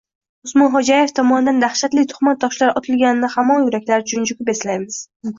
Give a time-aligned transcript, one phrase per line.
[0.47, 4.97] Usmonxo`jaev tomonidan dahshatli tuhmat toshlari otilganini hamon yuraklar junjikib eslaymiz